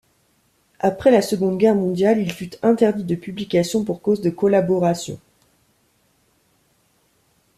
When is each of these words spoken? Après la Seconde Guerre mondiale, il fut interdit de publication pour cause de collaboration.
Après 0.79 1.11
la 1.11 1.21
Seconde 1.21 1.59
Guerre 1.59 1.75
mondiale, 1.75 2.19
il 2.19 2.31
fut 2.31 2.49
interdit 2.63 3.03
de 3.03 3.13
publication 3.13 3.85
pour 3.85 4.01
cause 4.01 4.19
de 4.21 4.31
collaboration. 4.31 5.19